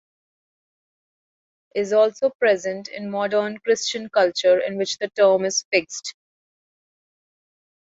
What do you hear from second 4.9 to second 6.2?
the term is fixed.